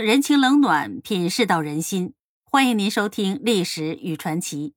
[0.00, 2.14] 人情冷暖，品世道人心。
[2.42, 4.68] 欢迎您收听《历史与传奇》。《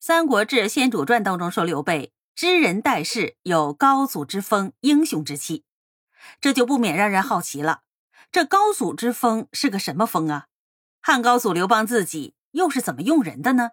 [0.00, 5.64] 三国志·先主传》当中说，刘备知人待事有高祖之风，英雄之气。
[6.40, 7.82] 这就不免让人好奇了：
[8.32, 10.46] 这高祖之风是个什么风啊？
[11.02, 13.64] 汉高祖刘邦自己又是怎么用人的呢？《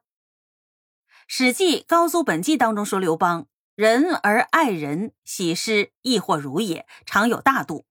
[1.25, 7.85] 史记·高祖本纪》当中说，刘邦仁而爱人，喜诗亦或如也，常有大度。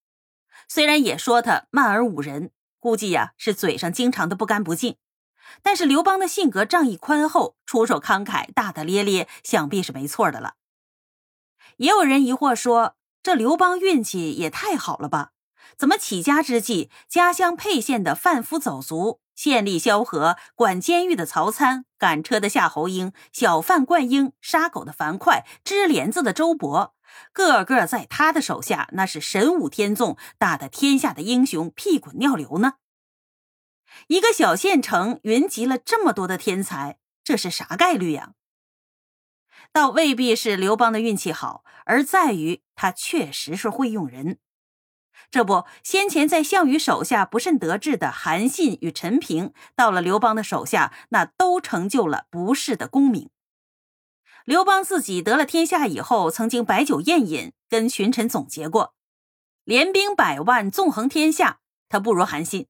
[0.68, 4.96] 虽然也说他慢而无人，估计呀是嘴上经常的不干不净，
[5.62, 10.54] 但是刘邦的性格仗义宽厚，出手慷慨，大大咧咧，想必是没错的了。
[11.78, 15.32] 也有人疑惑说，这刘邦运气也太好了吧？
[15.76, 26.92] 怎么起家之际，家乡沛县的贩夫走卒、县吏萧何、管监狱的曹参、赶车的夏侯婴、小贩灌婴、杀狗的樊哙、织帘子的周勃？
[27.32, 32.74] 个个在他的手下，那是神武天纵，打得天下的英雄屁滚尿流呢。
[34.08, 38.32] 一个小县城云集了这么多的天才，这是啥概率呀？
[39.72, 44.38] 倒未必是刘邦的运气好，而在于他确实是会用人。
[45.30, 53.30] 这不，先前在项羽手下不甚得志的韩信与陈平，到了刘邦的手下，那都成就了不世的功名。
[54.46, 58.94] 刘邦自己得了天下以后，曾经摆酒宴饮，跟群臣总结过：
[59.64, 61.58] 连兵百万，纵横天下，
[61.88, 62.66] 他不如韩信；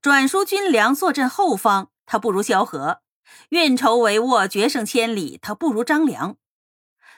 [0.00, 3.00] 转输军粮，坐镇后方，他不如萧何；
[3.48, 6.36] 运筹帷幄，决胜千里，他不如张良。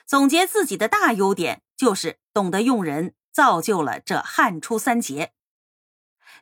[0.07, 5.33] 总结自己的大优点，就是懂得用人，造就了这汉初三杰。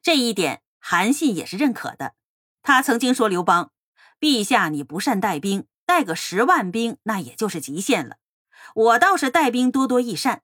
[0.01, 2.13] 这一点，韩信也是认可的。
[2.61, 3.73] 他曾经说：“刘邦，
[4.17, 8.17] 陛下你不善带兵。”带个十万兵，那也就是极限了。
[8.73, 10.41] 我倒是带兵多多益善，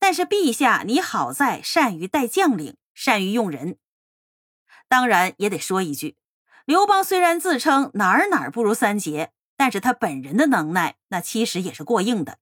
[0.00, 3.78] 但是陛下你好在善于带将领，善于用人。
[4.88, 6.16] 当然也得说一句，
[6.64, 12.38] 刘邦虽然自称哪儿哪儿不如三杰，但是他本人的能耐那其实也是过硬的。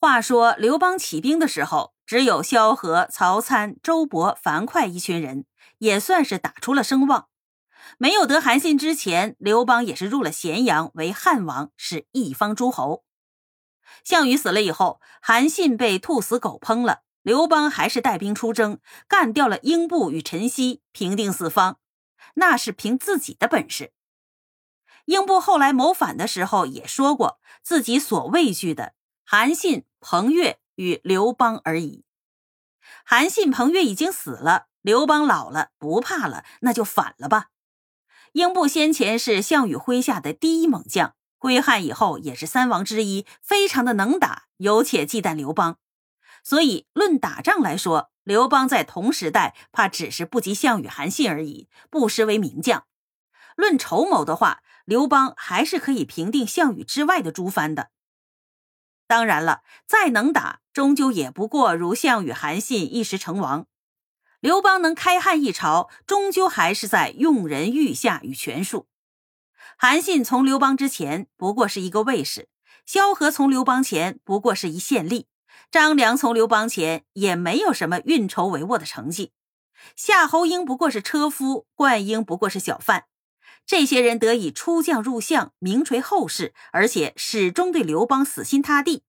[0.00, 5.44] 话说刘邦起兵的时候，只有萧何、曹参、周勃、樊哙一群人，
[5.78, 7.28] 也算是打出了声望。
[7.98, 13.04] 没有得韩信之前，刘邦也是入了咸阳为汉王，是一方诸侯。
[14.04, 18.78] 项羽死了以后，韩信被兔死狗烹了，刘邦还是带兵出征，
[19.08, 21.78] 干掉了英布与陈豨，平定四方，
[22.34, 23.92] 那是凭自己的本事。
[25.06, 32.04] 英布后来谋反的时候也说过，自己所畏惧的韩信、彭越与刘邦而已。
[33.04, 37.48] 韩信、彭越已经死了，刘邦老了，不怕了，那就反了吧。
[38.32, 45.78] 英布先前是项羽麾下的第一猛将，归汉以后也是三王之一，非常的能打，有且忌惮刘邦。
[46.44, 52.84] 所以论打仗来说，刘邦在同时代怕只是不及项羽、韩信而已，不失为名将。
[53.56, 57.90] 论筹谋的话，刘邦还是可以平定项羽之外的诸藩的。
[59.08, 63.66] 当然了，再能打，终究也不过如项羽、韩信一时成王。
[64.40, 68.86] 刘邦能开汉一朝，终究还是在用人欲下与权术。
[69.76, 72.48] 韩信从刘邦之前不过是一个卫士，
[72.86, 75.26] 萧何从刘邦前不过是一县吏，
[75.70, 79.32] 张良从刘邦前也没有什么运筹帷幄的成绩，
[79.94, 83.04] 夏侯婴不过是车夫，灌婴不过是小贩。
[83.66, 89.04] 这些人得以出将入相，名垂后世，而且始终对刘邦死心塌地。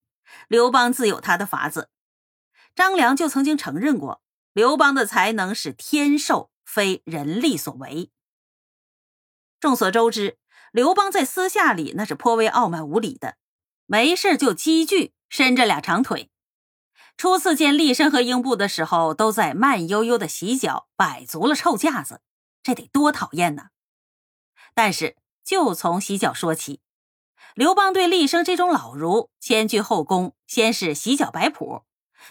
[0.48, 1.88] 刘邦自有他的法子。
[2.74, 4.21] 张良就曾经承认过。
[4.52, 8.10] 刘邦的才能是天授，非人力所为。
[9.58, 10.38] 众所周知，
[10.72, 13.36] 刘邦在私下里那是颇为傲慢无礼的，
[13.86, 16.30] 没事就积聚，伸着俩长腿。
[17.16, 22.20] 初次见厉声和英布的时候，都在慢悠悠的洗脚，摆足了臭架子，
[22.62, 23.68] 这得多讨厌呢！
[24.74, 26.80] 但是就从洗脚说起，
[27.54, 31.84] 刘邦对厉声这种老儒前居后恭，先是洗脚摆谱。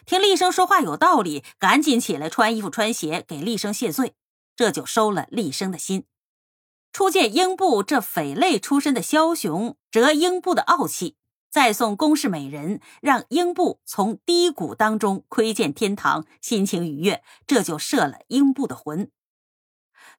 [0.06, 4.15] 听厉声说话有道理，赶紧起来穿衣服穿鞋给厉声谢罪，
[4.56, 6.06] 这就收了厉声的心。
[6.94, 11.15] 初见英布这匪类出身的枭雄，折英布的傲气，
[11.50, 19.10] 再送宫室美人，让英布从低谷当中窥见天堂，心情愉悦，这就摄了英布的魂。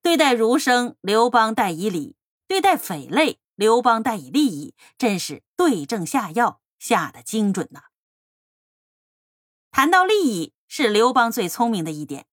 [0.00, 2.16] 对待儒生，刘邦待以礼；
[2.48, 7.91] 对待匪类，刘邦待以利益，真是对症下药，下的精准呐。
[9.72, 12.26] 谈到利益，是刘邦最聪明的一点。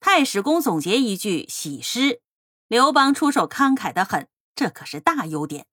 [0.00, 2.20] 太史公总结一句喜诗
[2.66, 5.66] ：“刘邦出手慷慨的很，这可是大优点。”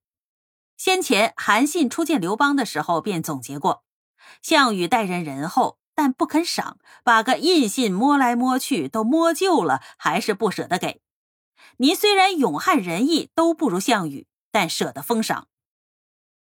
[0.77, 3.83] 先前韩信初见刘邦的时候便总结过：
[4.43, 11.01] 项羽待人仁厚，但不肯赏，把个印信摸来摸去都摸旧了，还是不舍得给。
[11.77, 15.47] 您虽然勇悍仁义都不如项羽，但舍得封赏。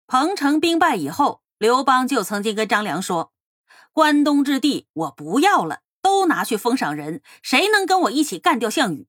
[0.08, 3.32] 彭城兵败以后，刘邦就曾经跟张良说
[3.94, 9.06] ：“关东之地我不要了，都拿去封赏人，谁能跟我一起干掉项羽？”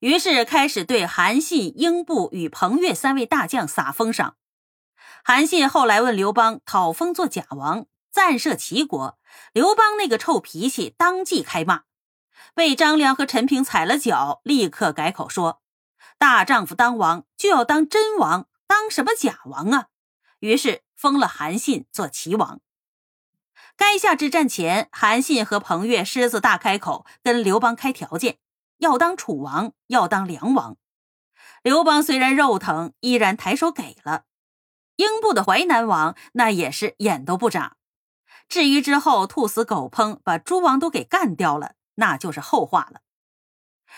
[0.00, 4.36] 于是开始对韩信、英布与彭越三位大将撒封赏。
[5.22, 9.18] 韩信后来问刘邦讨封做假王，暂设齐国。
[9.52, 11.82] 刘邦那个臭脾气当即开骂，
[12.54, 15.60] 被张良和陈平踩了脚，立刻改口说
[16.16, 19.88] ：“大丈夫当王就要当真王，当什么假王啊？”
[20.40, 22.62] 于是封了韩信做齐王。
[23.80, 28.36] 垓下之战前，韩信和彭越狮子大开口，跟刘邦开条件，
[28.76, 30.76] 要当楚王，要当梁王。
[31.62, 34.24] 刘邦虽然肉疼，依然抬手给了。
[34.96, 37.78] 英布的淮南王那也是眼都不眨。
[38.50, 43.00] 至于之后兔死狗烹，把诸王都给干掉了，那就是后话了。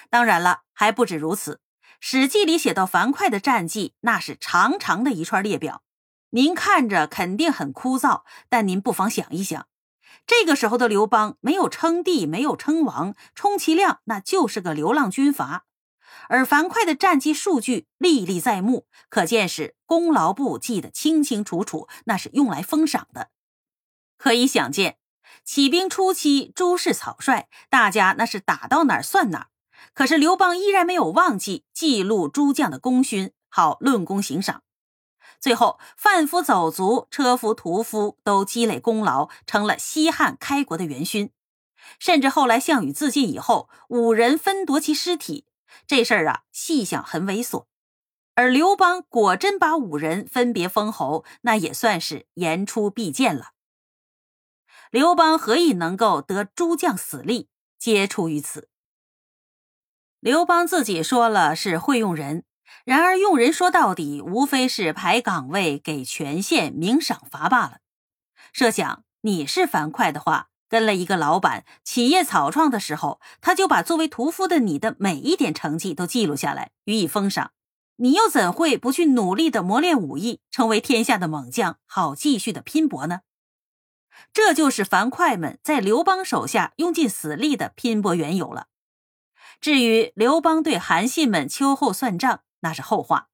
[0.08, 1.54] 当然了，还不止如此，
[1.98, 5.82] 《史记》里写到樊哙的战绩，那是长长的一串列表。
[6.30, 9.66] 您看着肯定很枯燥，但您不妨想一想，
[10.26, 15.66] 这个时候的刘邦没有称帝，没有称王，充其量那就是个流浪军阀。
[16.28, 23.30] 而樊哙的战绩数据历历在目，可见是功劳簿记得清清楚楚，那是用来封赏的。
[24.16, 24.98] 可以想见，
[25.44, 29.46] 起兵初期诸事草率，大家那是打到哪儿算哪儿。
[29.94, 34.62] 可是刘邦依然没有忘记记录诸将的功勋，好论功行赏。
[35.42, 41.32] 最后，贩夫走卒、车夫屠夫都积累功劳，成了西汉开国的元勋。
[41.98, 45.44] 甚至后来项羽自尽以后，五人分夺其尸体。
[45.84, 47.64] 这事儿啊，细想很猥琐，
[48.36, 53.48] 而刘邦果真把五人分别封侯，那也算是言出必践了。
[54.92, 57.48] 刘邦何以能够得诸将死力，
[57.80, 58.68] 皆出于此。
[60.20, 62.44] 刘邦自己说了是会用人，
[62.84, 67.78] 然而用人说到底，无非是排岗位、给权限、明赏罚罢了。
[68.52, 70.48] 设想你是樊哙的话。
[70.68, 77.52] 跟了一个老板，企业草创的时候，他就把作为屠夫的你的每一点成绩都记录下来，予以封赏。
[77.96, 83.20] 你又怎会不去努力的磨练武艺，成为天下的猛将，好继续的拼搏呢？
[84.32, 88.68] 这就是樊哙们在刘邦手下用尽死力的拼搏缘由了。
[89.60, 93.28] 至于刘邦对韩信们秋后算账，那是后话。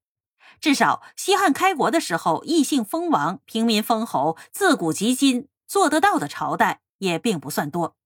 [0.60, 6.82] 至少西汉开国的时候，异姓封王，平民封侯，自古及今做得到的朝代。
[6.98, 7.96] 也并不算多。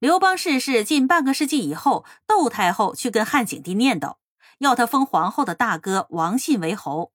[0.00, 4.16] 刘邦逝世近半个世纪以后，窦太后去跟汉景帝念叨，
[4.58, 7.12] 要他封皇后的大哥王信为侯。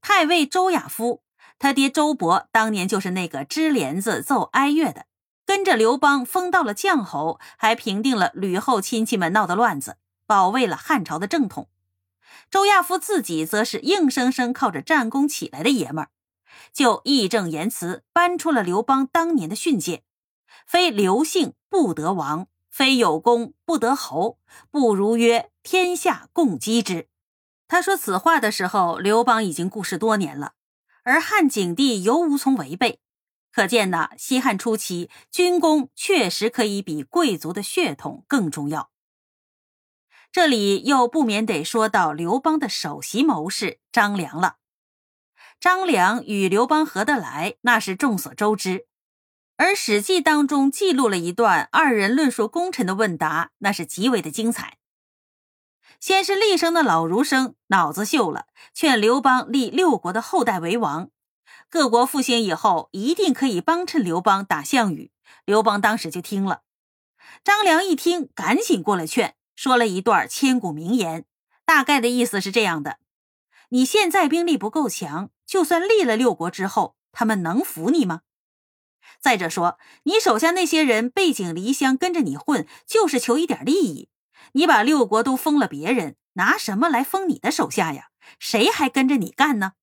[0.00, 1.24] 太尉周亚夫，
[1.58, 5.06] 他爹周勃当年就是那个支帘子奏哀乐的，
[5.44, 11.68] 跟着刘邦封到了将侯，还平定了吕后亲戚们闹的乱子，保卫了汉朝的正统。
[12.50, 16.10] 周亚夫自己则是硬生生靠着战功起来的爷们儿。
[16.72, 20.02] 就义正言辞搬出了刘邦当年的训诫
[20.66, 24.38] ：“非刘姓不得王，非有功不得侯，
[24.70, 27.08] 不如曰天下共击之。”
[27.68, 30.52] 他说此话的时候，刘邦已经故世多年了，
[31.02, 33.00] 而汉景帝犹无从违背。
[33.52, 38.90] 可见呢，西汉初期军功确实可以比贵族的血统更重要。
[40.32, 44.56] 这里又不免得说到刘邦的首席谋士张良了。
[45.58, 48.86] 张良与刘邦合得来，那是众所周知。
[49.56, 54.76] 而《史记》当中记录了一段二人论述功臣的问答，那是极为的精彩。
[55.98, 61.08] 先是厉声的老儒生脑子秀了，劝刘邦立六国的后代为王，
[61.70, 65.10] 各国复兴以后一定可以帮衬刘邦打项羽。
[65.46, 66.60] 刘邦当时就听了。
[67.42, 71.24] 张良一听，赶紧过来劝，说了一段千古名言，
[71.64, 72.98] 大概的意思是这样的：
[73.70, 75.30] 你现在兵力不够强。
[75.46, 78.22] 就算立了六国之后，他们能服你吗？
[79.20, 84.08] 再者说，你手下那些人背井离乡跟着你混，就是求一点利益。
[84.52, 88.08] 你把六国都封了，别人拿什么来封你的手下呀？
[88.40, 89.74] 谁还跟着你干呢？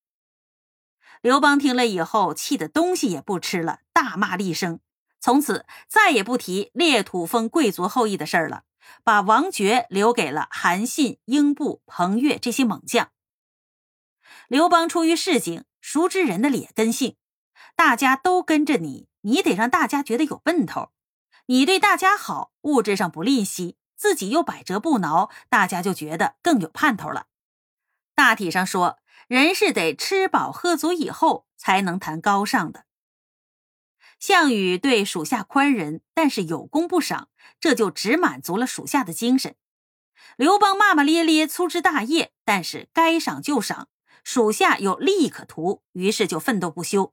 [1.22, 4.80] 刘邦听了以后，气得东西也不吃了，大骂厉声，
[5.18, 8.64] 从此再也不提列土封贵族后裔的事儿了，
[9.02, 13.10] 把王爵留给了韩信、英布、彭越这些猛将。
[14.48, 17.16] 刘邦出于市井，熟知人的劣根性，
[17.74, 20.90] 大家都跟着你，你得让大家觉得有奔头。
[21.46, 27.26] 你对大家好，物质上不吝惜，自己又百折不挠，大家就觉得更有盼头了。
[28.14, 28.98] 大体上说，
[29.28, 32.86] 人是得吃饱喝足以后才能谈高尚的。
[34.18, 37.28] 项羽对属下宽仁，但是有功不赏，
[37.60, 39.56] 这就只满足了属下的精神。
[40.36, 43.88] 刘邦骂骂咧咧，粗枝大叶，但是该赏就赏，
[44.24, 47.12] 属下有利益可图，于是就奋斗不休。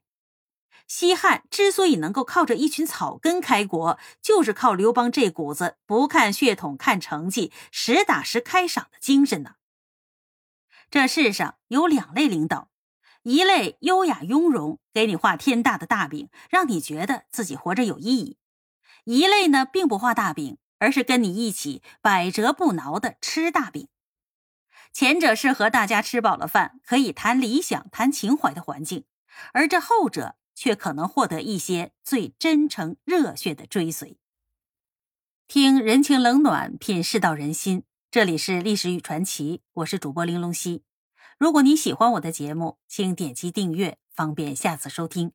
[0.88, 9.56] 西汉之所以能够靠着一群草根开国，就是靠刘邦这股子不看血统、看成绩、实打实开赏的精神呢。
[10.90, 12.70] 这世上有两类领导，
[13.24, 18.36] 一类优雅雍容，给你画天大的大饼，让你觉得自己活着有意义；
[19.06, 23.88] 一类呢，并不画大饼，而是跟你一起百折不挠的吃大饼。
[24.94, 29.06] 前者是和大家吃饱了饭，可以谈理想、谈情怀的环境，
[29.54, 30.36] 而这后者。
[30.54, 34.20] 却可能获得一些最真诚、热血的追随。
[35.48, 37.84] 听人情冷暖，品世道人心。
[38.12, 40.84] 这里是历史与传奇，我是主播玲珑溪。
[41.40, 45.32] 如果你喜欢我的节目，请点击订阅，方便下次收听。